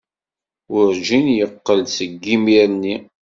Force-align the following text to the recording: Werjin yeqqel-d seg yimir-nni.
Werjin 0.71 1.27
yeqqel-d 1.37 1.87
seg 1.97 2.11
yimir-nni. 2.29 2.95